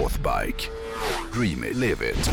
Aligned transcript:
Northbike. 0.00 0.68
Dream 1.34 1.64
it, 1.64 1.76
live 1.76 2.10
it. 2.10 2.30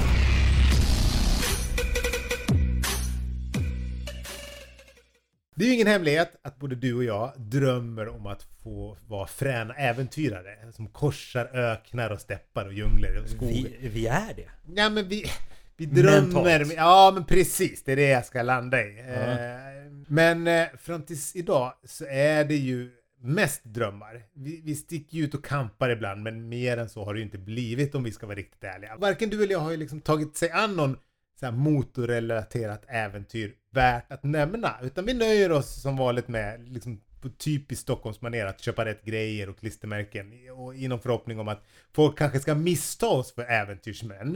Det 5.56 5.64
är 5.64 5.68
ju 5.68 5.74
ingen 5.74 5.88
hemlighet 5.88 6.32
att 6.42 6.60
både 6.60 6.76
du 6.76 6.94
och 6.94 7.04
jag 7.04 7.34
drömmer 7.38 8.08
om 8.08 8.28
att 8.28 8.44
få 8.64 8.98
vara 9.08 9.28
fräna 9.28 9.74
äventyrare 9.74 10.72
som 10.74 10.88
korsar 10.88 11.46
öknar 11.46 12.10
och 12.10 12.22
steppar 12.22 12.66
och 12.66 12.74
djungler 12.74 13.22
och 13.24 13.30
skogar. 13.30 13.52
Vi, 13.52 13.90
vi 13.94 14.08
är 14.08 14.34
det. 14.36 14.50
Ja 14.76 14.90
men 14.90 15.08
vi, 15.08 15.26
vi 15.78 15.86
drömmer. 15.86 16.60
Mentalt. 16.60 16.74
Ja 16.76 17.12
men 17.14 17.26
precis, 17.26 17.84
det 17.84 17.92
är 17.92 17.96
det 17.96 18.10
jag 18.10 18.26
ska 18.26 18.42
landa 18.42 18.82
i. 18.82 19.00
Eh, 19.00 19.58
Men 20.08 20.48
eh, 20.48 20.68
fram 20.80 21.02
tills 21.02 21.36
idag 21.36 21.74
så 21.86 22.06
är 22.06 22.44
det 22.46 22.56
ju 22.56 22.92
mest 23.20 23.64
drömmar. 23.64 24.24
Vi, 24.34 24.62
vi 24.64 24.76
sticker 24.76 25.18
ju 25.18 25.24
ut 25.24 25.34
och 25.34 25.46
kampar 25.46 25.90
ibland 25.90 26.24
men 26.24 26.50
mer 26.50 26.78
än 26.78 26.90
så 26.90 27.06
har 27.06 27.14
det 27.14 27.20
ju 27.20 27.26
inte 27.26 27.38
blivit 27.38 27.96
om 27.96 28.04
vi 28.04 28.12
ska 28.12 28.26
vara 28.26 28.38
riktigt 28.38 28.64
ärliga. 28.64 28.98
Varken 28.98 29.30
du 29.30 29.44
eller 29.44 29.52
jag 29.52 29.60
har 29.60 29.72
ju 29.72 29.78
liksom 29.78 30.02
tagit 30.02 30.38
sig 30.38 30.52
an 30.52 30.76
någon 30.76 30.98
så 31.40 31.46
här 31.46 31.54
motorrelaterat 31.54 32.86
äventyr 32.88 33.54
värt 33.72 34.12
att 34.12 34.24
nämna. 34.24 34.76
Utan 34.82 35.06
vi 35.06 35.14
nöjer 35.14 35.52
oss 35.52 35.82
som 35.82 35.98
vanligt 35.98 36.28
med 36.28 36.70
liksom 36.70 37.02
på 37.22 37.30
typiskt 37.30 37.84
Stockholmsmanér 37.84 38.46
att 38.46 38.62
köpa 38.62 38.86
rätt 38.86 39.04
grejer 39.04 39.50
och 39.50 39.60
klistermärken 39.60 40.34
och 40.58 40.76
i 40.76 40.88
någon 40.88 41.00
förhoppning 41.00 41.40
om 41.40 41.48
att 41.48 41.64
folk 41.94 42.18
kanske 42.18 42.40
ska 42.40 42.56
missta 42.56 43.08
oss 43.08 43.34
för 43.34 43.44
äventyrsmän. 43.44 44.36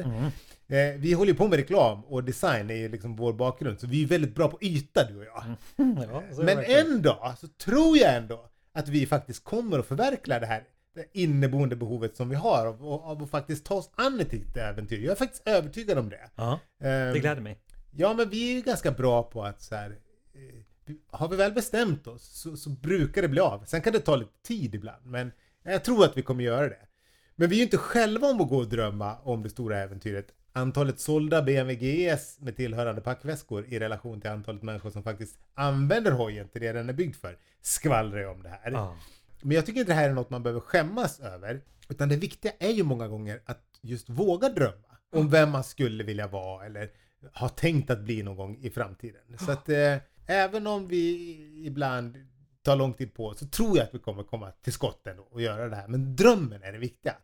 Eh, 0.68 0.98
vi 0.98 1.13
håller 1.13 1.32
ju 1.32 1.38
på 1.38 1.48
med 1.48 1.59
reklam 1.59 2.05
och 2.05 2.23
design 2.23 2.70
är 2.70 2.76
ju 2.76 2.90
liksom 2.90 3.16
vår 3.16 3.34
bakgrund 3.34 3.79
så 3.79 3.88
vi 3.88 4.04
är 4.04 4.07
väldigt 4.07 4.35
bra 4.35 4.48
på 4.48 4.57
yta 4.62 5.07
du 5.07 5.18
och 5.18 5.26
jag. 5.26 5.43
Ja, 5.76 6.23
är 6.32 6.38
det 6.38 6.43
Men 6.43 6.63
en 6.66 7.02
dag 7.02 7.34
så 7.40 7.48
tror 7.48 7.98
jag 7.98 8.16
ändå 8.16 8.52
att 8.73 8.88
vi 8.88 9.05
faktiskt 9.05 9.43
kommer 9.43 9.80
att 9.80 9.85
förverkliga 9.88 10.39
det 10.39 10.45
här 10.45 10.63
det 10.93 11.05
inneboende 11.12 11.75
behovet 11.75 12.16
som 12.16 12.29
vi 12.29 12.35
har 12.35 12.66
av, 12.66 12.85
av 12.85 13.23
att 13.23 13.29
faktiskt 13.29 13.66
ta 13.66 13.75
oss 13.75 13.90
an 13.96 14.20
ett 14.20 14.34
riktigt 14.34 14.57
äventyr. 14.57 15.04
Jag 15.04 15.12
är 15.12 15.15
faktiskt 15.15 15.48
övertygad 15.48 15.98
om 15.98 16.09
det. 16.09 16.29
Ja, 16.35 16.59
Ehm, 16.79 17.13
det 17.13 17.20
gläder 17.20 17.41
mig. 17.41 17.59
Ja, 17.91 18.13
men 18.13 18.29
vi 18.29 18.51
är 18.51 18.55
ju 18.55 18.62
ganska 18.62 18.91
bra 18.91 19.23
på 19.23 19.43
att 19.43 19.62
så 19.62 19.76
här, 19.76 19.99
eh, 20.34 20.96
har 21.07 21.27
vi 21.27 21.35
väl 21.35 21.51
bestämt 21.51 22.07
oss 22.07 22.23
så, 22.23 22.57
så 22.57 22.70
brukar 22.70 23.21
det 23.21 23.27
bli 23.27 23.40
av. 23.40 23.63
Sen 23.65 23.81
kan 23.81 23.93
det 23.93 23.99
ta 23.99 24.15
lite 24.15 24.41
tid 24.43 24.76
ibland, 24.76 25.05
men 25.05 25.31
jag 25.63 25.84
tror 25.84 26.05
att 26.05 26.18
vi 26.18 26.21
kommer 26.21 26.43
göra 26.43 26.70
det. 26.70 26.87
Men 27.35 27.49
vi 27.49 27.55
är 27.55 27.57
ju 27.57 27.63
inte 27.63 27.77
själva 27.77 28.27
om 28.27 28.41
att 28.41 28.49
gå 28.49 28.57
och 28.57 28.70
drömma 28.70 29.18
om 29.18 29.43
det 29.43 29.49
stora 29.49 29.79
äventyret. 29.79 30.27
Antalet 30.54 30.99
sålda 30.99 31.41
BMW 31.41 31.76
GS 31.76 32.40
med 32.40 32.55
tillhörande 32.55 33.02
packväskor 33.02 33.66
i 33.66 33.80
relation 33.80 34.21
till 34.21 34.30
antalet 34.30 34.62
människor 34.62 34.90
som 34.90 35.04
faktiskt 35.04 35.40
använder 35.54 36.12
hojen 36.12 36.48
till 36.48 36.62
det 36.62 36.71
den 36.71 36.90
är 36.90 36.93
byggd 36.93 37.16
för 37.16 37.38
skvallrar 37.62 38.20
ju 38.20 38.27
om 38.27 38.43
det 38.43 38.49
här. 38.49 38.71
Ja. 38.71 38.98
Men 39.41 39.55
jag 39.55 39.66
tycker 39.66 39.80
inte 39.80 39.91
det 39.91 39.96
här 39.96 40.10
är 40.10 40.13
något 40.13 40.30
man 40.30 40.43
behöver 40.43 40.60
skämmas 40.60 41.20
över. 41.20 41.62
Utan 41.90 42.10
det 42.10 42.16
viktiga 42.16 42.52
är 42.60 42.70
ju 42.71 42.84
många 42.84 43.08
gånger 43.08 43.41
att 43.46 43.63
just 43.82 44.10
våga 44.10 44.49
drömma 44.49 44.98
om 45.16 45.30
vem 45.30 45.49
man 45.49 45.63
skulle 45.63 46.04
vilja 46.04 46.27
vara 46.27 46.65
eller 46.65 46.90
har 47.34 47.49
tänkt 47.49 47.90
att 47.90 47.99
bli 47.99 48.24
någon 48.24 48.36
gång 48.36 48.58
i 48.62 48.70
framtiden. 48.70 49.21
Så 49.40 49.52
att 49.52 49.70
eh, 49.70 49.98
även 50.26 50.68
om 50.68 50.88
vi 50.88 51.65
ibland 51.65 52.18
tar 52.62 52.76
lång 52.76 52.93
tid 52.93 53.13
på 53.13 53.27
oss 53.27 53.40
så 53.40 53.48
tror 53.48 53.77
jag 53.77 53.84
att 53.84 53.96
vi 53.96 53.99
kommer 53.99 54.24
komma 54.24 54.52
till 54.52 54.74
skott 54.74 55.08
ändå 55.08 55.24
och 55.24 55.41
göra 55.41 55.70
det 55.70 55.76
här. 55.76 55.88
Men 55.88 56.15
drömmen 56.15 56.63
är 56.63 56.71
det 56.71 56.77
viktiga. 56.77 57.15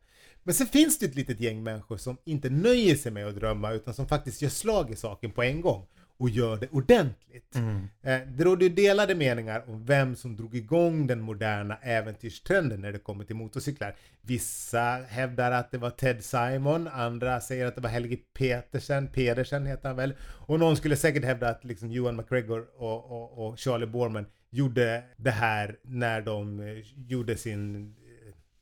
Men 0.48 0.54
sen 0.54 0.68
finns 0.68 1.00
det 1.00 1.06
ett 1.06 1.16
litet 1.16 1.40
gäng 1.40 1.64
människor 1.64 1.98
som 1.98 2.18
inte 2.26 2.50
nöjer 2.50 2.96
sig 2.96 3.12
med 3.12 3.28
att 3.28 3.36
drömma 3.36 3.72
utan 3.72 3.94
som 3.94 4.08
faktiskt 4.08 4.42
gör 4.42 4.50
slag 4.50 4.92
i 4.92 4.96
saken 4.96 5.32
på 5.32 5.44
en 5.44 5.62
gång 5.62 5.86
och 6.18 6.30
gör 6.30 6.58
det 6.58 6.68
ordentligt. 6.72 7.56
Eh, 7.56 8.20
Det 8.38 8.44
råder 8.44 8.64
ju 8.64 8.70
delade 8.70 9.16
meningar 9.16 9.64
om 9.68 9.86
vem 9.86 10.16
som 10.16 10.36
drog 10.36 10.56
igång 10.56 11.08
den 11.08 11.22
moderna 11.22 11.78
äventyrstrenden 11.78 12.82
när 12.82 12.92
det 12.92 13.00
kommer 13.00 13.24
till 13.24 13.36
motorcyklar. 13.36 13.96
Vissa 14.22 14.82
hävdar 15.08 15.52
att 15.52 15.72
det 15.72 15.78
var 15.78 15.90
Ted 15.90 16.24
Simon, 16.24 16.88
andra 16.88 17.42
säger 17.42 17.66
att 17.66 17.76
det 17.76 17.82
var 17.82 17.90
Helge 17.90 18.18
Petersen, 18.38 19.08
Pedersen 19.08 19.66
heter 19.66 19.88
han 19.88 19.96
väl. 19.98 20.14
Och 20.22 20.60
någon 20.60 20.78
skulle 20.78 20.96
säkert 20.96 21.24
hävda 21.26 21.50
att 21.50 21.64
liksom 21.66 21.92
Johan 21.92 22.16
McGregor 22.16 22.66
och, 22.78 23.12
och, 23.12 23.48
och 23.48 23.60
Charlie 23.60 23.86
Borman 23.88 24.26
gjorde 24.50 25.04
det 25.18 25.32
här 25.32 25.76
när 25.84 26.22
de 26.22 26.60
eh, 26.60 26.76
gjorde 27.08 27.38
sin 27.38 27.96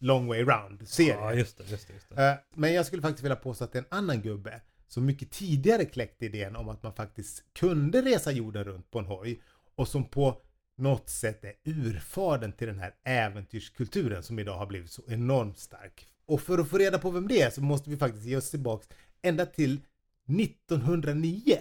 Long 0.06 0.28
Way 0.28 0.44
Round-serie. 0.44 1.14
ja, 1.14 1.34
just 1.34 1.58
det. 1.58 1.64
Just 1.72 1.88
det, 1.88 1.94
just 1.94 2.10
det. 2.10 2.30
Eh, 2.30 2.36
Men 2.54 2.74
jag 2.74 2.86
skulle 2.86 3.02
faktiskt 3.02 3.24
vilja 3.24 3.36
påstå 3.36 3.64
att 3.64 3.72
det 3.72 3.80
är 3.80 3.84
en 3.84 3.98
annan 3.98 4.22
gubbe 4.22 4.62
som 4.88 5.06
mycket 5.06 5.32
tidigare 5.32 5.86
kläckte 5.86 6.26
idén 6.26 6.56
om 6.56 6.70
att 6.70 6.84
man 6.84 6.94
faktiskt 6.94 7.44
kunde 7.54 8.02
resa 8.02 8.32
jorden 8.32 8.64
runt 8.64 8.92
på 8.92 9.00
en 9.00 9.06
hoj 9.06 9.42
och 9.76 9.88
som 9.88 10.06
på 10.06 10.42
något 10.78 11.10
sätt 11.10 11.44
är 11.44 11.54
urfadern 11.64 12.52
till 12.52 12.68
den 12.68 12.80
här 12.80 12.94
äventyrskulturen 13.04 14.24
som 14.24 14.40
idag 14.40 14.58
har 14.58 14.66
blivit 14.66 14.92
så 14.92 15.02
enormt 15.08 15.58
stark. 15.60 16.08
Och 16.26 16.42
för 16.42 16.58
att 16.58 16.70
få 16.70 16.78
reda 16.78 17.00
på 17.00 17.10
vem 17.12 17.28
det 17.28 17.42
är 17.42 17.50
så 17.50 17.62
måste 17.62 17.90
vi 17.90 17.98
faktiskt 17.98 18.26
ge 18.26 18.38
oss 18.38 18.50
tillbaks 18.52 18.90
ända 19.22 19.46
till 19.46 19.80
1909. 20.40 21.58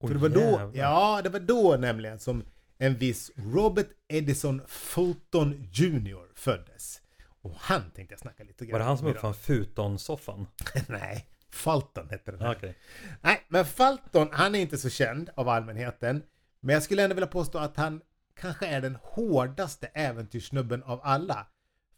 Oj, 0.00 0.08
För 0.08 0.14
det 0.14 0.20
var 0.20 0.28
då, 0.28 0.70
ja, 0.74 1.20
det 1.22 1.28
var 1.28 1.40
då 1.40 1.76
nämligen 1.76 2.18
som 2.18 2.42
en 2.78 2.94
viss 2.94 3.30
Robert 3.36 3.88
Edison 4.08 4.62
Fulton 4.66 5.68
Jr. 5.72 6.26
föddes. 6.34 7.00
Och 7.42 7.54
han 7.56 7.90
tänkte 7.90 8.12
jag 8.12 8.20
snacka 8.20 8.44
lite 8.44 8.66
grann 8.66 8.72
Var 8.72 8.78
det 8.78 8.84
han 8.84 8.98
som 8.98 9.06
uppfann 9.06 9.34
Futon-soffan? 9.34 10.46
Nej, 10.88 11.26
Fulton 11.50 12.08
hette 12.10 12.30
den 12.30 12.40
här. 12.40 12.56
Okej. 12.56 12.76
Nej, 13.20 13.46
men 13.48 13.64
Fulton, 13.64 14.28
han 14.32 14.54
är 14.54 14.58
inte 14.58 14.78
så 14.78 14.90
känd 14.90 15.30
av 15.36 15.48
allmänheten. 15.48 16.22
Men 16.60 16.74
jag 16.74 16.82
skulle 16.82 17.02
ändå 17.02 17.14
vilja 17.14 17.26
påstå 17.26 17.58
att 17.58 17.76
han 17.76 18.00
kanske 18.34 18.66
är 18.66 18.80
den 18.80 18.98
hårdaste 19.02 19.86
äventyrssnubben 19.86 20.82
av 20.82 21.00
alla. 21.02 21.46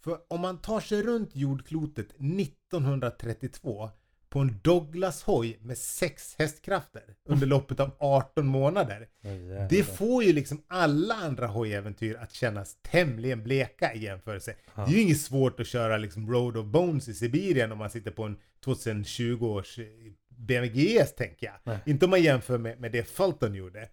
För 0.00 0.18
om 0.28 0.40
man 0.40 0.58
tar 0.58 0.80
sig 0.80 1.02
runt 1.02 1.36
jordklotet 1.36 2.10
1932 2.10 3.90
på 4.32 4.38
en 4.38 4.60
Douglas-hoj 4.62 5.58
med 5.60 5.78
6 5.78 6.36
hästkrafter 6.38 7.02
under 7.28 7.46
loppet 7.54 7.80
av 7.80 7.90
18 7.98 8.46
månader. 8.46 9.08
Jävlar. 9.22 9.68
Det 9.70 9.82
får 9.82 10.24
ju 10.24 10.32
liksom 10.32 10.62
alla 10.68 11.14
andra 11.14 11.46
hojäventyr 11.46 12.16
att 12.16 12.32
kännas 12.32 12.76
tämligen 12.82 13.42
bleka 13.42 13.94
i 13.94 14.04
jämförelse. 14.04 14.54
Ja. 14.74 14.84
Det 14.84 14.92
är 14.92 14.94
ju 14.94 15.02
inget 15.02 15.20
svårt 15.20 15.60
att 15.60 15.66
köra 15.66 15.96
liksom 15.96 16.32
Road 16.32 16.56
of 16.56 16.66
Bones 16.66 17.08
i 17.08 17.14
Sibirien 17.14 17.72
om 17.72 17.78
man 17.78 17.90
sitter 17.90 18.10
på 18.10 18.24
en 18.24 18.36
2020 18.64 19.44
års 19.44 19.78
eh, 19.78 19.84
BMW 20.28 20.68
GS 20.82 21.14
tänker 21.14 21.46
jag. 21.46 21.54
Nej. 21.64 21.78
Inte 21.86 22.04
om 22.04 22.10
man 22.10 22.22
jämför 22.22 22.58
med, 22.58 22.80
med 22.80 22.92
det 22.92 23.04
Fulton 23.04 23.54
gjorde. 23.54 23.88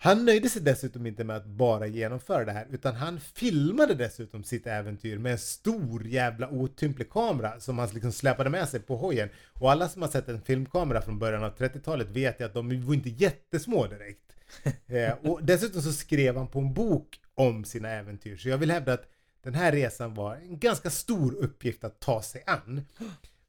Han 0.00 0.24
nöjde 0.24 0.48
sig 0.48 0.62
dessutom 0.62 1.06
inte 1.06 1.24
med 1.24 1.36
att 1.36 1.46
bara 1.46 1.86
genomföra 1.86 2.44
det 2.44 2.52
här 2.52 2.66
utan 2.70 2.94
han 2.94 3.20
filmade 3.20 3.94
dessutom 3.94 4.44
sitt 4.44 4.66
äventyr 4.66 5.18
med 5.18 5.32
en 5.32 5.38
stor 5.38 6.06
jävla 6.06 6.48
otymplig 6.48 7.10
kamera 7.10 7.60
som 7.60 7.78
han 7.78 7.88
liksom 7.92 8.12
släpade 8.12 8.50
med 8.50 8.68
sig 8.68 8.80
på 8.80 8.96
hojen. 8.96 9.28
Och 9.52 9.72
alla 9.72 9.88
som 9.88 10.02
har 10.02 10.08
sett 10.08 10.28
en 10.28 10.40
filmkamera 10.40 11.02
från 11.02 11.18
början 11.18 11.44
av 11.44 11.56
30-talet 11.56 12.08
vet 12.08 12.40
ju 12.40 12.44
att 12.44 12.54
de 12.54 12.86
var 12.86 12.94
inte 12.94 13.08
jättesmå 13.08 13.86
direkt. 13.86 14.20
Eh, 14.86 15.12
och 15.22 15.44
dessutom 15.44 15.82
så 15.82 15.92
skrev 15.92 16.36
han 16.36 16.46
på 16.46 16.58
en 16.58 16.74
bok 16.74 17.20
om 17.34 17.64
sina 17.64 17.90
äventyr. 17.90 18.36
Så 18.36 18.48
jag 18.48 18.58
vill 18.58 18.70
hävda 18.70 18.92
att 18.92 19.04
den 19.42 19.54
här 19.54 19.72
resan 19.72 20.14
var 20.14 20.36
en 20.36 20.58
ganska 20.58 20.90
stor 20.90 21.34
uppgift 21.34 21.84
att 21.84 22.00
ta 22.00 22.22
sig 22.22 22.42
an. 22.46 22.86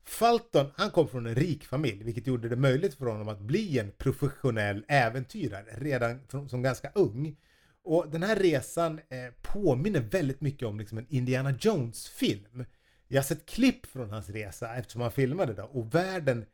Fulton, 0.09 0.71
han 0.75 0.91
kom 0.91 1.07
från 1.07 1.25
en 1.25 1.35
rik 1.35 1.65
familj, 1.65 2.03
vilket 2.03 2.27
gjorde 2.27 2.49
det 2.49 2.55
möjligt 2.55 2.93
för 2.93 3.05
honom 3.05 3.27
att 3.27 3.39
bli 3.39 3.79
en 3.79 3.91
professionell 3.91 4.85
äventyrare 4.87 5.75
redan 5.77 6.19
från, 6.27 6.49
som 6.49 6.61
ganska 6.61 6.91
ung. 6.95 7.37
Och 7.83 8.09
den 8.11 8.23
här 8.23 8.35
resan 8.35 8.99
eh, 8.99 9.33
påminner 9.41 9.99
väldigt 9.99 10.41
mycket 10.41 10.67
om 10.67 10.79
liksom 10.79 10.97
en 10.97 11.05
Indiana 11.09 11.53
Jones-film. 11.59 12.65
Jag 13.07 13.17
har 13.17 13.23
sett 13.23 13.45
klipp 13.45 13.85
från 13.85 14.09
hans 14.09 14.29
resa 14.29 14.75
eftersom 14.75 15.01
han 15.01 15.11
filmade 15.11 15.53
då 15.53 15.63
och 15.63 15.95
världen 15.95 16.45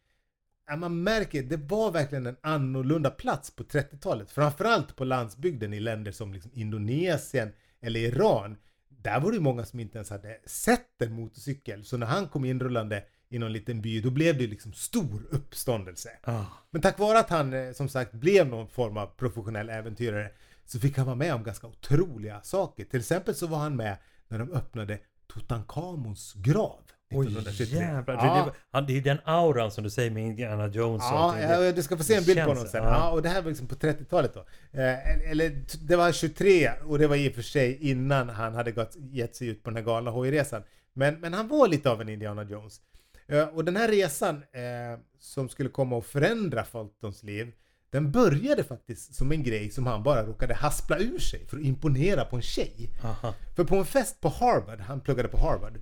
Ja, 0.68 0.76
man 0.76 1.04
märker, 1.04 1.44
det 1.44 1.58
var 1.58 1.92
verkligen 1.92 2.26
en 2.26 2.38
annorlunda 2.42 3.10
plats 3.10 3.52
på 3.52 3.64
30-talet. 3.64 4.32
Framförallt 4.32 4.96
på 4.96 5.04
landsbygden 5.04 5.74
i 5.74 5.80
länder 5.80 6.12
som 6.12 6.34
liksom 6.34 6.52
Indonesien 6.54 7.52
eller 7.82 8.00
Iran. 8.00 8.58
Där 8.90 9.20
var 9.20 9.32
det 9.32 9.36
ju 9.36 9.42
många 9.42 9.66
som 9.66 9.80
inte 9.80 9.98
ens 9.98 10.10
hade 10.10 10.40
sett 10.46 11.02
en 11.02 11.14
motorcykel. 11.14 11.86
Så 11.86 11.98
när 11.98 12.08
han 12.08 12.28
kom 12.28 12.46
inrullande 12.46 13.04
i 13.30 13.40
någon 13.40 13.54
liten 13.54 13.82
by, 13.82 14.02
då 14.02 14.10
blev 14.10 14.38
det 14.38 14.48
liksom 14.48 14.74
stor 14.74 15.22
uppståndelse. 15.32 16.10
Ah, 16.24 16.44
Men 16.72 16.82
tack 16.82 17.00
vare 17.00 17.20
att 17.20 17.30
han 17.30 17.54
eh, 17.54 17.72
som 17.72 17.90
sagt 17.90 18.12
blev 18.12 18.48
någon 18.48 18.68
form 18.68 18.98
av 18.98 19.06
professionell 19.08 19.70
äventyrare 19.70 20.30
så 20.66 20.80
fick 20.80 20.98
han 20.98 21.06
vara 21.06 21.16
med 21.16 21.34
om 21.34 21.44
ganska 21.44 21.68
otroliga 21.68 22.42
saker. 22.42 22.86
Till 22.86 23.00
exempel 23.00 23.36
så 23.36 23.48
var 23.48 23.58
han 23.58 23.76
med 23.76 23.98
när 24.28 24.40
de 24.40 24.52
öppnade 24.52 25.00
Tutankhamons 25.34 26.34
grav 26.34 26.80
oj 27.12 27.26
1923. 27.26 27.78
jävlar. 27.80 28.14
Ja. 28.16 28.22
Det, 28.46 28.52
det, 28.52 28.56
han- 28.72 28.86
det 28.86 28.98
är 28.98 29.02
den 29.02 29.18
auran 29.26 29.72
som 29.72 29.84
du 29.84 29.90
säger 29.90 30.12
med 30.12 30.24
Indiana 30.26 30.68
Jones. 30.68 31.04
Ja, 31.04 31.40
ja, 31.40 31.72
du 31.72 31.84
ska 31.84 31.98
få 31.98 32.04
se 32.04 32.16
en 32.16 32.24
bild 32.24 32.40
på 32.40 32.46
honom 32.50 32.68
sen. 32.68 32.84
ja. 32.84 32.90
Ja, 32.90 33.12
och 33.12 33.22
det 33.22 33.30
här 33.30 33.42
var 33.42 33.50
liksom 33.50 33.68
på 33.68 33.76
30-talet 33.76 34.34
då. 34.34 34.40
Eh, 34.80 35.32
eller 35.32 35.62
det 35.88 35.96
var 35.96 36.12
23 36.12 36.70
och 36.86 37.00
det 37.00 37.08
var 37.08 37.16
i 37.16 37.30
och 37.30 37.34
för 37.34 37.42
sig 37.42 37.78
innan 37.90 38.30
han 38.30 38.54
hade 38.56 38.72
gått, 38.72 38.96
gett 38.96 39.36
sig 39.36 39.48
ut 39.48 39.64
på 39.64 39.70
den 39.70 39.78
här 39.78 39.84
galna 39.84 40.12
hojresan. 40.12 40.64
Men, 40.94 41.20
men 41.20 41.34
han 41.34 41.48
var 41.48 41.68
lite 41.68 41.90
av 41.92 42.02
en 42.02 42.10
Indiana 42.10 42.44
Jones. 42.44 42.82
Eh, 43.28 43.44
och 43.44 43.66
den 43.66 43.76
här 43.76 43.88
resan 43.88 44.36
eh, 44.36 45.00
som 45.20 45.50
skulle 45.50 45.70
komma 45.70 45.98
att 45.98 46.06
förändra 46.06 46.64
Fultons 46.64 47.24
liv, 47.24 47.54
den 47.96 48.12
började 48.12 48.64
faktiskt 48.64 49.16
som 49.16 49.32
en 49.32 49.44
grej 49.44 49.70
som 49.70 49.88
han 49.88 50.04
bara 50.04 50.26
råkade 50.26 50.54
haspla 50.54 51.00
ur 51.00 51.20
sig 51.20 51.48
för 51.48 51.58
att 51.58 51.64
imponera 51.64 52.26
på 52.26 52.36
en 52.36 52.42
tjej. 52.42 52.90
Aha. 53.04 53.34
För 53.56 53.64
på 53.64 53.76
en 53.76 53.86
fest 53.86 54.22
på 54.22 54.30
Harvard, 54.30 54.80
han 54.80 55.02
pluggade 55.02 55.30
på 55.30 55.38
Harvard, 55.38 55.78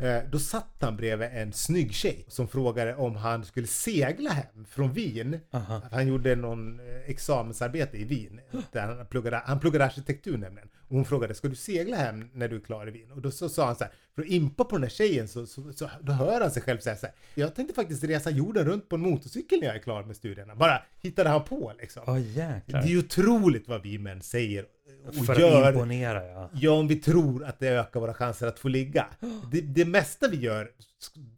eh, 0.00 0.30
då 0.30 0.38
satt 0.38 0.76
han 0.80 0.96
bredvid 0.96 1.28
en 1.32 1.52
snygg 1.52 1.94
tjej 1.94 2.24
som 2.28 2.48
frågade 2.48 2.94
om 2.94 3.16
han 3.16 3.44
skulle 3.44 3.66
segla 3.66 4.30
hem 4.30 4.64
från 4.64 4.92
Wien. 4.92 5.40
Aha. 5.50 5.82
Han 5.90 6.06
gjorde 6.06 6.36
någon 6.36 6.80
eh, 6.80 7.10
examensarbete 7.10 7.96
i 7.96 8.04
Wien. 8.04 8.40
Där 8.72 8.86
han, 8.86 9.06
pluggade, 9.06 9.42
han 9.44 9.60
pluggade 9.60 9.84
arkitektur 9.84 10.36
nämligen. 10.36 10.68
Och 10.88 10.96
hon 10.96 11.04
frågade, 11.04 11.34
ska 11.34 11.48
du 11.48 11.56
segla 11.56 11.96
hem 11.96 12.30
när 12.32 12.48
du 12.48 12.56
är 12.56 12.60
klar 12.60 12.88
i 12.88 12.90
Wien? 12.90 13.12
Och 13.12 13.22
då 13.22 13.30
så 13.30 13.48
sa 13.48 13.66
han 13.66 13.76
så 13.76 13.84
här, 13.84 13.92
för 14.16 14.22
att 14.22 14.28
impa 14.28 14.64
på 14.64 14.76
den 14.76 14.82
här 14.82 14.90
tjejen 14.90 15.28
så, 15.28 15.46
så, 15.46 15.72
så 15.72 15.90
då 16.00 16.12
hör 16.12 16.40
han 16.40 16.50
sig 16.50 16.62
själv 16.62 16.78
säga 16.78 16.96
så 16.96 17.06
här, 17.06 17.14
jag 17.34 17.54
tänkte 17.54 17.74
faktiskt 17.74 18.04
resa 18.04 18.30
jorden 18.30 18.64
runt 18.64 18.88
på 18.88 18.96
en 18.96 19.02
motorcykel 19.02 19.60
när 19.60 19.66
jag 19.66 19.76
är 19.76 19.80
klar 19.80 20.04
med 20.04 20.16
studierna. 20.16 20.54
Bara 20.54 20.82
hittade 21.00 21.28
han 21.28 21.44
på 21.44 21.72
liksom. 21.80 22.14
Det 22.14 22.20
jäklar. 22.20 22.80
är 22.80 22.86
ju 22.86 22.98
otroligt 22.98 23.68
vad 23.68 23.82
vi 23.82 23.98
män 23.98 24.22
säger 24.22 24.66
och 25.06 25.26
För 25.26 25.32
att 25.32 25.38
gör. 25.38 25.72
imponera 25.72 26.26
ja. 26.26 26.50
Ja, 26.54 26.70
om 26.70 26.88
vi 26.88 26.96
tror 26.96 27.44
att 27.44 27.58
det 27.58 27.68
ökar 27.68 28.00
våra 28.00 28.14
chanser 28.14 28.46
att 28.46 28.58
få 28.58 28.68
ligga. 28.68 29.06
Det, 29.52 29.60
det 29.60 29.84
mesta 29.84 30.28
vi 30.28 30.36
gör 30.36 30.70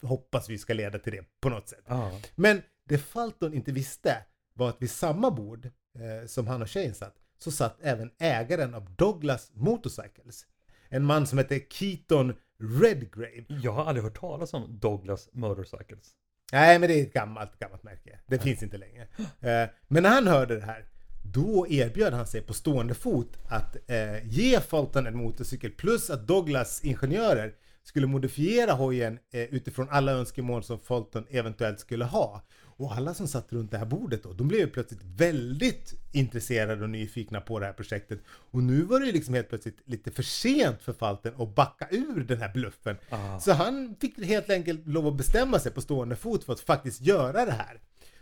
hoppas 0.02 0.50
vi 0.50 0.58
ska 0.58 0.74
leda 0.74 0.98
till 0.98 1.12
det 1.12 1.24
på 1.40 1.48
något 1.48 1.68
sätt. 1.68 1.84
Ja. 1.86 2.20
Men 2.34 2.62
det 2.84 2.98
Falton 2.98 3.54
inte 3.54 3.72
visste 3.72 4.16
var 4.54 4.68
att 4.68 4.82
vid 4.82 4.90
samma 4.90 5.30
bord 5.30 5.66
eh, 5.66 6.26
som 6.26 6.46
han 6.46 6.62
och 6.62 6.68
tjejen 6.68 6.94
satt 6.94 7.14
så 7.38 7.50
satt 7.50 7.78
även 7.80 8.10
ägaren 8.18 8.74
av 8.74 8.94
Douglas 8.94 9.50
Motorcycles. 9.54 10.46
En 10.88 11.04
man 11.04 11.26
som 11.26 11.38
hette 11.38 11.60
Keaton 11.70 12.34
Redgrave. 12.62 13.44
Jag 13.48 13.72
har 13.72 13.84
aldrig 13.84 14.04
hört 14.04 14.20
talas 14.20 14.54
om 14.54 14.78
Douglas 14.78 15.28
Motorcycles. 15.32 16.14
Nej, 16.52 16.78
men 16.78 16.88
det 16.88 17.00
är 17.00 17.02
ett 17.02 17.12
gammalt, 17.12 17.58
gammalt 17.58 17.82
märke. 17.82 18.18
Det 18.26 18.38
finns 18.38 18.62
inte 18.62 18.78
längre. 18.78 19.06
Eh, 19.40 19.68
men 19.88 20.02
när 20.02 20.10
han 20.10 20.26
hörde 20.26 20.54
det 20.56 20.66
här, 20.66 20.84
då 21.22 21.66
erbjöd 21.68 22.12
han 22.12 22.26
sig 22.26 22.40
på 22.40 22.54
stående 22.54 22.94
fot 22.94 23.38
att 23.48 23.76
eh, 23.86 24.26
ge 24.28 24.60
Fulton 24.60 25.06
en 25.06 25.16
motorcykel 25.16 25.70
plus 25.70 26.10
att 26.10 26.26
Douglas 26.26 26.84
ingenjörer 26.84 27.54
skulle 27.88 28.06
modifiera 28.06 28.72
hojen 28.72 29.18
eh, 29.32 29.42
utifrån 29.42 29.88
alla 29.90 30.12
önskemål 30.12 30.62
som 30.62 30.78
Fulton 30.78 31.26
eventuellt 31.30 31.80
skulle 31.80 32.04
ha. 32.04 32.42
Och 32.60 32.92
alla 32.92 33.14
som 33.14 33.28
satt 33.28 33.52
runt 33.52 33.70
det 33.70 33.78
här 33.78 33.86
bordet 33.86 34.22
då, 34.22 34.32
de 34.32 34.48
blev 34.48 34.60
ju 34.60 34.66
plötsligt 34.66 35.00
väldigt 35.02 35.94
intresserade 36.12 36.82
och 36.82 36.90
nyfikna 36.90 37.40
på 37.40 37.58
det 37.58 37.66
här 37.66 37.72
projektet. 37.72 38.20
Och 38.26 38.62
nu 38.62 38.82
var 38.82 39.00
det 39.00 39.06
ju 39.06 39.12
liksom 39.12 39.34
helt 39.34 39.48
plötsligt 39.48 39.78
lite 39.84 40.10
för 40.10 40.22
sent 40.22 40.82
för 40.82 40.92
Fulton 40.92 41.42
att 41.42 41.54
backa 41.54 41.88
ur 41.90 42.24
den 42.24 42.38
här 42.38 42.52
bluffen. 42.52 42.96
Ah. 43.10 43.40
Så 43.40 43.52
han 43.52 43.96
fick 44.00 44.24
helt 44.24 44.50
enkelt 44.50 44.86
lov 44.86 45.06
att 45.06 45.16
bestämma 45.16 45.58
sig 45.58 45.72
på 45.72 45.80
stående 45.80 46.16
fot 46.16 46.44
för 46.44 46.52
att 46.52 46.60
faktiskt 46.60 47.00
göra 47.00 47.44
det 47.44 47.52
här. 47.52 47.80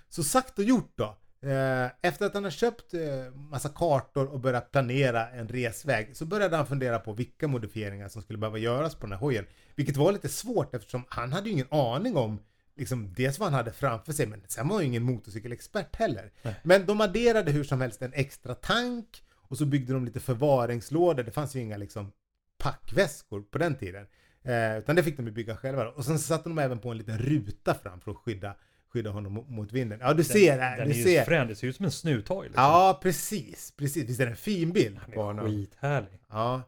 Så 0.09 0.25
sagt 0.25 0.59
och 0.59 0.65
gjort 0.65 0.93
då. 0.95 1.17
Eh, 1.43 1.91
Efter 2.03 2.27
att 2.27 2.35
han 2.35 2.44
har 2.44 2.50
köpt 2.50 2.94
eh, 2.94 3.00
massa 3.35 3.69
kartor 3.69 4.27
och 4.27 4.41
börjat 4.41 4.73
planera 4.73 5.29
en 5.31 5.49
resväg 5.49 6.17
så 6.17 6.25
började 6.27 6.56
han 6.56 6.67
fundera 6.67 6.99
på 6.99 7.12
vilka 7.12 7.49
modifieringar 7.49 8.09
som 8.09 8.23
skulle 8.23 8.38
behöva 8.38 8.59
göras 8.59 8.94
på 8.94 9.00
den 9.06 9.12
här 9.12 9.19
hojen. 9.21 9.47
Vilket 9.75 9.97
var 9.97 10.12
lite 10.12 10.29
svårt 10.29 10.75
eftersom 10.75 11.05
han 11.09 11.33
hade 11.33 11.47
ju 11.49 11.53
ingen 11.53 11.73
aning 11.73 12.17
om 12.17 12.41
liksom 12.77 13.15
dels 13.17 13.38
vad 13.38 13.47
han 13.49 13.55
hade 13.55 13.73
framför 13.73 14.12
sig 14.12 14.27
men 14.27 14.43
sen 14.49 14.69
var 14.69 14.75
han 14.75 14.83
ju 14.83 14.88
ingen 14.88 15.03
motorcykelexpert 15.03 15.97
heller. 15.97 16.33
Men 16.62 16.87
de 16.87 17.00
adderade 17.00 17.53
hur 17.53 17.65
som 17.65 17.81
helst 17.81 18.03
en 18.03 18.12
extra 18.15 18.55
tank 18.55 19.23
och 19.49 19.59
så 19.59 19.67
byggde 19.67 19.93
de 19.93 20.05
lite 20.05 20.21
förvaringslådor. 20.21 21.23
Det 21.23 21.31
fanns 21.31 21.56
ju 21.56 21.61
inga 21.61 21.77
liksom 21.77 22.12
packväskor 22.59 23.43
på 23.43 23.59
den 23.59 23.75
tiden. 23.75 24.06
Eh, 24.43 24.79
utan 24.79 24.97
det 24.97 25.03
fick 25.03 25.17
de 25.17 25.23
bygga 25.23 25.56
själva. 25.56 25.89
Och 25.89 26.05
sen 26.05 26.19
satte 26.19 26.49
de 26.49 26.59
även 26.59 26.79
på 26.79 26.91
en 26.91 26.99
liten 26.99 27.19
ruta 27.19 27.75
fram 27.75 28.00
för 28.00 28.11
att 28.11 28.17
skydda, 28.17 28.55
skydda 28.96 29.10
honom 29.10 29.38
mo- 29.38 29.50
mot 29.50 29.72
vinden. 29.72 29.98
Ja, 30.02 30.12
du 30.14 30.25
ser 30.25 30.58
här. 30.58 30.78
Den 30.78 30.88
Du 30.88 30.94
är 30.94 31.19
ju 31.19 31.25
frän, 31.25 31.48
det 31.48 31.54
ser 31.56 31.66
ut 31.66 31.76
som 31.76 31.84
en 31.84 31.90
snuthoj 31.90 32.46
liksom. 32.46 32.62
Ja, 32.62 32.98
precis. 33.02 33.72
Precis. 33.76 34.08
Visst 34.08 34.20
är 34.20 34.25
det 34.25 34.31
en 34.31 34.37
fin 34.37 34.72
bild? 34.72 35.00
Den 35.06 35.14
på 35.14 35.20
är 35.20 35.25
honom? 35.25 35.46
skithärlig. 35.46 36.20
Ja. 36.28 36.62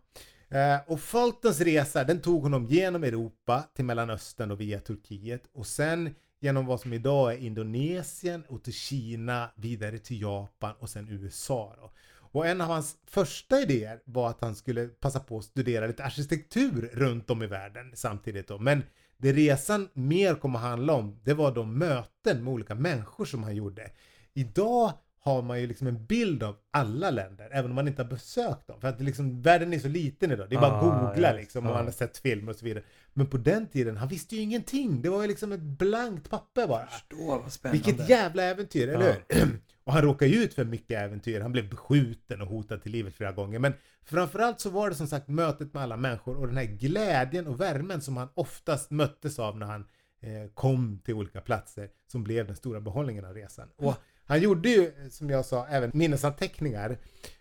Eh, 0.51 0.79
och 0.87 1.01
Fultons 1.01 1.61
resa, 1.61 2.05
den 2.05 2.21
tog 2.21 2.43
honom 2.43 2.67
genom 2.67 3.05
Europa 3.05 3.65
till 3.77 3.85
Mellanöstern 3.85 4.51
och 4.51 4.61
via 4.61 4.81
Turkiet 4.81 5.43
och 5.55 5.67
sen 5.67 6.15
genom 6.41 6.67
vad 6.67 6.81
som 6.81 6.93
idag 6.93 7.33
är 7.33 7.39
Indonesien 7.39 8.45
och 8.49 8.65
till 8.65 8.73
Kina, 8.73 9.51
vidare 9.57 9.99
till 9.99 10.21
Japan 10.23 10.73
och 10.79 10.91
sen 10.91 11.09
USA. 11.09 11.75
Då. 11.81 11.93
Och 12.39 12.47
en 12.47 12.61
av 12.61 12.69
hans 12.69 12.97
första 13.07 13.61
idéer 13.61 14.01
var 14.05 14.31
att 14.31 14.41
han 14.41 14.55
skulle 14.55 14.87
passa 14.87 15.21
på 15.21 15.39
att 15.39 15.45
studera 15.45 15.87
lite 15.87 16.05
arkitektur 16.05 16.91
runt 16.93 17.31
om 17.31 17.43
i 17.43 17.47
världen 17.47 17.93
samtidigt 17.95 18.49
då. 18.49 18.59
Men 18.59 18.83
det 19.17 19.33
resan 19.33 19.89
mer 19.93 20.35
kom 20.35 20.57
att 20.57 20.63
handla 20.63 20.93
om, 20.93 21.21
det 21.25 21.35
var 21.35 21.55
de 21.55 21.79
möten 21.79 22.45
med 22.45 22.53
olika 22.53 22.75
människor 22.75 23.25
som 23.25 23.43
han 23.43 23.57
gjorde. 23.57 23.91
Idag 24.35 24.93
har 25.21 25.43
man 25.43 25.61
ju 25.61 25.67
liksom 25.67 25.87
en 25.87 26.07
bild 26.07 26.43
av 26.43 26.57
alla 26.71 27.11
länder, 27.11 27.49
även 27.53 27.71
om 27.71 27.75
man 27.75 27.89
inte 27.89 28.03
har 28.03 28.11
besökt 28.11 28.67
dem. 28.67 28.81
För 28.81 28.89
att 28.89 29.01
liksom, 29.01 29.43
världen 29.43 29.73
är 29.73 29.79
så 29.79 29.89
liten 29.89 30.33
idag. 30.33 30.47
Det 30.51 30.57
är 30.57 30.61
bara 30.61 30.79
att 30.79 30.85
Ah, 30.85 31.07
googla 31.07 31.29
ja, 31.29 31.37
liksom 31.37 31.67
och 31.67 31.75
man 31.75 31.85
har 31.85 31.93
sett 31.93 32.19
filmer 32.19 32.53
och 32.53 32.57
så 32.57 32.65
vidare. 32.65 32.85
Men 33.13 33.27
på 33.27 33.37
den 33.37 33.67
tiden, 33.67 33.97
han 33.97 34.09
visste 34.09 34.37
ju 34.37 34.43
ingenting. 34.43 35.03
Det 35.03 35.09
var 35.09 35.23
ju 35.23 35.29
liksom 35.29 35.53
ett 35.53 35.61
blankt 35.61 36.31
papper 36.31 36.67
bara. 36.67 36.87
Förstå 36.87 37.41
vad 37.43 37.53
spännande. 37.53 37.83
Vilket 37.83 38.09
jävla 38.09 38.43
äventyr, 38.43 38.89
eller 38.89 39.25
hur? 39.29 39.61
Och 39.89 39.95
han 39.95 40.03
råkade 40.03 40.31
ju 40.31 40.43
ut 40.43 40.55
för 40.55 40.65
mycket 40.65 41.01
äventyr. 41.03 41.41
Han 41.41 41.53
blev 41.53 41.69
beskjuten 41.69 42.43
och 42.43 42.49
hotad 42.49 42.83
till 42.83 42.93
livet 42.93 43.15
flera 43.15 43.33
gånger. 43.33 43.59
Men 43.59 43.75
framförallt 44.05 44.61
så 44.61 44.71
var 44.71 44.89
det 44.89 44.95
som 44.95 45.07
sagt 45.07 45.29
mötet 45.29 45.75
med 45.75 45.83
alla 45.83 45.97
människor 45.97 46.37
och 46.37 46.47
den 46.47 46.57
här 46.57 46.65
glädjen 46.65 47.47
och 47.47 47.61
värmen 47.61 48.01
som 48.01 48.17
han 48.17 48.29
oftast 48.35 48.91
möttes 48.91 49.39
av 49.39 49.59
när 49.59 49.67
han 49.67 49.87
eh, 50.21 50.51
kom 50.55 51.01
till 51.05 51.15
olika 51.15 51.41
platser 51.41 51.89
som 52.07 52.25
blev 52.25 52.47
den 52.47 52.57
stora 52.57 52.81
behållningen 52.81 53.25
av 53.25 53.35
resan. 53.35 53.69
Och 53.77 53.95
han 54.25 54.41
gjorde 54.41 54.69
ju, 54.69 54.93
som 55.11 55.31
jag 55.31 55.45
sa, 55.45 55.67
även 55.67 55.91
minnesanteckningar 55.95 56.99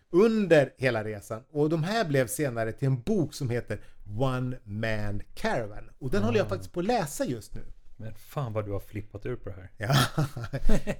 under 0.10 0.74
hela 0.78 1.04
resan. 1.04 1.44
Och 1.50 1.70
de 1.70 1.84
här 1.84 2.06
blev 2.06 2.28
senare 2.28 2.72
till 2.72 2.88
en 2.88 3.02
bok 3.02 3.34
som 3.34 3.50
heter 3.50 3.80
One 4.20 4.58
Man 4.64 5.22
Caravan. 5.36 5.90
Och 6.00 6.10
den 6.10 6.24
håller 6.24 6.38
jag 6.38 6.50
faktiskt 6.50 6.74
på 6.74 6.80
att 6.80 6.86
läsa 6.86 7.26
just 7.26 7.56
nu. 7.56 7.62
Men 7.98 8.14
fan 8.16 8.54
vad 8.54 8.66
du 8.66 8.72
har 8.72 8.80
flippat 8.80 9.26
ur 9.26 9.36
på 9.36 9.50
det 9.50 9.56
här. 9.56 9.70
Ja. 9.78 9.96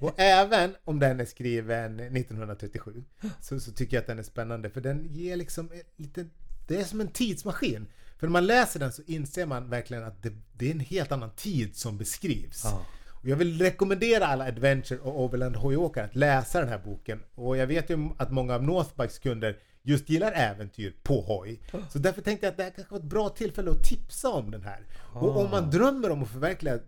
Och 0.00 0.14
även 0.16 0.74
om 0.84 0.98
den 0.98 1.20
är 1.20 1.24
skriven 1.24 2.00
1937 2.00 3.04
så, 3.40 3.60
så 3.60 3.72
tycker 3.72 3.96
jag 3.96 4.00
att 4.00 4.06
den 4.06 4.18
är 4.18 4.22
spännande 4.22 4.70
för 4.70 4.80
den 4.80 5.06
ger 5.10 5.36
liksom 5.36 5.72
en 5.72 5.82
liten, 5.96 6.30
det 6.66 6.80
är 6.80 6.84
som 6.84 7.00
en 7.00 7.08
tidsmaskin. 7.08 7.86
För 8.18 8.26
när 8.26 8.32
man 8.32 8.46
läser 8.46 8.80
den 8.80 8.92
så 8.92 9.02
inser 9.06 9.46
man 9.46 9.70
verkligen 9.70 10.04
att 10.04 10.22
det, 10.22 10.32
det 10.52 10.66
är 10.66 10.70
en 10.70 10.80
helt 10.80 11.12
annan 11.12 11.30
tid 11.30 11.76
som 11.76 11.98
beskrivs. 11.98 12.60
Ja. 12.64 12.86
Och 13.22 13.28
jag 13.28 13.36
vill 13.36 13.58
rekommendera 13.58 14.26
alla 14.26 14.44
Adventure 14.44 15.00
och 15.00 15.20
Overland 15.20 15.56
hojåkare 15.56 16.04
att 16.04 16.16
läsa 16.16 16.60
den 16.60 16.68
här 16.68 16.78
boken. 16.78 17.22
Och 17.34 17.56
jag 17.56 17.66
vet 17.66 17.90
ju 17.90 18.08
att 18.18 18.30
många 18.30 18.54
av 18.54 18.62
Northbikes 18.62 19.18
kunder 19.18 19.58
just 19.88 20.08
gillar 20.08 20.32
äventyr 20.32 20.94
på 21.02 21.20
hoj. 21.20 21.60
Så 21.90 21.98
därför 21.98 22.22
tänkte 22.22 22.46
jag 22.46 22.50
att 22.50 22.56
det 22.56 22.62
här 22.62 22.70
kanske 22.70 22.94
var 22.94 22.98
ett 22.98 23.04
bra 23.04 23.28
tillfälle 23.28 23.70
att 23.70 23.84
tipsa 23.84 24.28
om 24.28 24.50
den 24.50 24.62
här. 24.62 24.86
Och 25.14 25.36
om 25.36 25.50
man 25.50 25.70
drömmer 25.70 26.10
om 26.10 26.22
att 26.22 26.28
förverkliga 26.28 26.78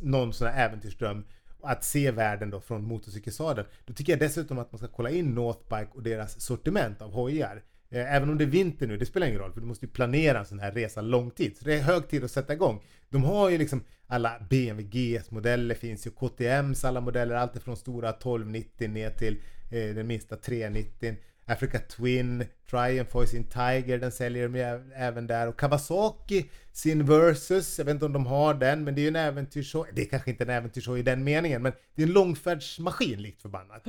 någon 0.00 0.32
sån 0.32 0.48
här 0.48 0.68
äventyrsdröm 0.68 1.24
att 1.62 1.84
se 1.84 2.10
världen 2.10 2.50
då 2.50 2.60
från 2.60 2.84
motorcykelsadeln. 2.84 3.68
Då 3.86 3.94
tycker 3.94 4.12
jag 4.12 4.20
dessutom 4.20 4.58
att 4.58 4.72
man 4.72 4.78
ska 4.78 4.88
kolla 4.88 5.10
in 5.10 5.34
Northbike 5.34 5.90
och 5.94 6.02
deras 6.02 6.40
sortiment 6.40 7.02
av 7.02 7.12
hojar. 7.12 7.62
Eh, 7.90 8.14
Även 8.14 8.30
om 8.30 8.38
det 8.38 8.44
är 8.44 8.46
vinter 8.46 8.86
nu, 8.86 8.96
det 8.96 9.06
spelar 9.06 9.26
ingen 9.26 9.40
roll 9.40 9.52
för 9.52 9.60
du 9.60 9.66
måste 9.66 9.86
ju 9.86 9.92
planera 9.92 10.38
en 10.38 10.46
sån 10.46 10.58
här 10.58 10.72
resa 10.72 11.00
lång 11.00 11.30
tid. 11.30 11.56
Så 11.56 11.64
det 11.64 11.74
är 11.74 11.82
hög 11.82 12.08
tid 12.08 12.24
att 12.24 12.30
sätta 12.30 12.52
igång. 12.52 12.82
De 13.08 13.24
har 13.24 13.50
ju 13.50 13.58
liksom 13.58 13.84
alla 14.06 14.46
BMW 14.50 14.82
GS-modeller 14.90 15.74
finns 15.74 16.06
ju, 16.06 16.10
KTMs 16.10 16.84
alla 16.84 17.00
modeller, 17.00 17.34
allt 17.34 17.56
ifrån 17.56 17.76
stora 17.76 18.10
1290 18.10 18.88
ner 18.88 19.10
till 19.10 19.40
eh, 19.70 19.94
den 19.94 20.06
minsta 20.06 20.36
390. 20.36 21.16
Africa 21.50 21.78
Twin, 21.78 22.44
Triumph 22.70 23.12
har 23.12 23.20
ju 23.20 23.26
sin 23.26 23.44
Tiger, 23.44 23.98
den 23.98 24.12
säljer 24.12 24.48
de 24.48 24.58
ju 24.58 24.92
även 24.94 25.26
där. 25.26 25.46
Och 25.46 25.58
Kawasaki, 25.58 26.50
sin 26.72 27.06
Versus, 27.06 27.78
jag 27.78 27.84
vet 27.84 27.94
inte 27.94 28.06
om 28.06 28.12
de 28.12 28.26
har 28.26 28.54
den, 28.54 28.84
men 28.84 28.94
det 28.94 29.00
är 29.00 29.02
ju 29.02 29.08
en 29.08 29.16
äventyrshoj. 29.16 29.90
Det 29.94 30.02
är 30.02 30.06
kanske 30.06 30.30
inte 30.30 30.44
en 30.44 30.50
äventyrshoj 30.50 31.00
i 31.00 31.02
den 31.02 31.24
meningen, 31.24 31.62
men 31.62 31.72
det 31.94 32.02
är 32.02 32.06
en 32.06 32.12
långfärdsmaskin 32.12 33.22
likt 33.22 33.42
förbannat. 33.42 33.86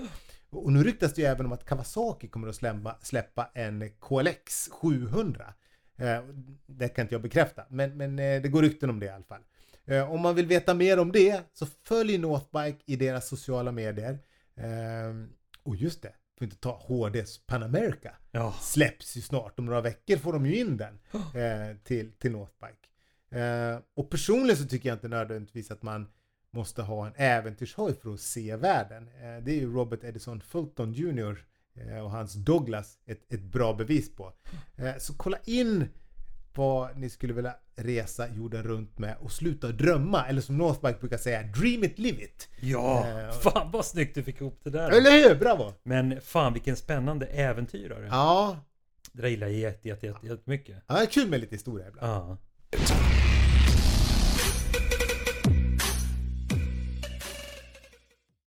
Och 0.49 0.71
nu 0.71 0.83
ryktas 0.83 1.13
det 1.13 1.21
ju 1.21 1.27
även 1.27 1.45
om 1.45 1.51
att 1.51 1.65
Kawasaki 1.65 2.27
kommer 2.27 2.47
att 2.47 2.55
släppa, 2.55 2.97
släppa 3.01 3.51
en 3.53 3.89
KLX 3.89 4.69
700. 4.71 5.53
Eh, 5.97 6.23
det 6.65 6.87
kan 6.87 7.03
inte 7.03 7.15
jag 7.15 7.21
bekräfta, 7.21 7.65
men, 7.69 7.97
men 7.97 8.19
eh, 8.19 8.41
det 8.41 8.49
går 8.49 8.61
rykten 8.61 8.89
om 8.89 8.99
det 8.99 9.05
i 9.05 9.09
alla 9.09 9.23
fall. 9.23 9.41
Eh, 9.85 10.11
om 10.11 10.21
man 10.21 10.35
vill 10.35 10.47
veta 10.47 10.73
mer 10.73 10.99
om 10.99 11.11
det 11.11 11.41
så 11.53 11.65
följ 11.65 12.17
Northbike 12.17 12.83
i 12.85 12.95
deras 12.95 13.27
sociala 13.27 13.71
medier. 13.71 14.19
Och 15.63 15.75
just 15.75 16.01
det, 16.01 16.13
får 16.41 16.45
inte 16.45 16.57
ta 16.57 16.81
HDs 16.87 17.37
Pan 17.37 17.63
America. 17.63 18.15
Ja. 18.31 18.55
Släpps 18.61 19.17
ju 19.17 19.21
snart, 19.21 19.59
om 19.59 19.65
några 19.65 19.81
veckor 19.81 20.17
får 20.17 20.33
de 20.33 20.45
ju 20.45 20.59
in 20.59 20.77
den 20.77 20.99
eh, 21.13 21.77
till, 21.83 22.11
till 22.11 22.31
Northbike. 22.31 22.87
Eh, 23.31 23.79
och 23.95 24.09
personligen 24.09 24.57
så 24.57 24.67
tycker 24.67 24.89
jag 24.89 24.95
inte 24.95 25.07
nödvändigtvis 25.07 25.71
att 25.71 25.83
man 25.83 26.07
måste 26.51 26.81
ha 26.81 27.07
en 27.07 27.13
äventyrshoj 27.15 27.93
för 27.93 28.13
att 28.13 28.19
se 28.19 28.55
världen. 28.55 29.07
Eh, 29.07 29.43
det 29.43 29.51
är 29.51 29.59
ju 29.59 29.73
Robert 29.73 30.03
Edison 30.03 30.41
Fulton 30.41 30.93
Jr. 30.93 31.45
Eh, 31.73 31.99
och 31.99 32.11
hans 32.11 32.33
Douglas 32.33 32.97
ett, 33.05 33.33
ett 33.33 33.43
bra 33.43 33.73
bevis 33.73 34.15
på. 34.15 34.33
Eh, 34.75 34.97
så 34.97 35.13
kolla 35.13 35.37
in 35.45 35.87
vad 36.55 36.97
ni 36.97 37.09
skulle 37.09 37.33
vilja 37.33 37.55
resa 37.75 38.27
jorden 38.35 38.63
runt 38.63 38.99
med 38.99 39.15
och 39.19 39.31
sluta 39.31 39.67
drömma. 39.67 40.25
Eller 40.27 40.41
som 40.41 40.57
Northbike 40.57 40.99
brukar 40.99 41.17
säga, 41.17 41.41
dream 41.43 41.83
it, 41.83 41.99
live 41.99 42.23
it. 42.23 42.49
Ja, 42.61 43.07
Eh, 43.07 43.31
fan 43.31 43.71
vad 43.71 43.85
snyggt 43.85 44.15
du 44.15 44.23
fick 44.23 44.41
ihop 44.41 44.59
det 44.63 44.69
där. 44.69 44.89
Eller 44.91 45.11
hur? 45.29 45.35
Bravo! 45.35 45.73
Men 45.83 46.21
fan 46.21 46.53
vilken 46.53 46.75
spännande 46.75 47.25
äventyrare. 47.25 48.07
Ja, 48.11 48.57
Det 49.13 49.21
där 49.21 49.29
gillar 49.29 49.47
jag 49.47 49.55
jätte, 49.57 49.87
jätte, 49.87 50.05
jätte, 50.05 50.27
jättemycket. 50.27 50.75
ja 50.87 51.05
kul 51.11 51.29
med 51.29 51.39
lite 51.39 51.55
historia 51.55 51.87
ibland. 51.87 52.07
Ja. 52.13 52.37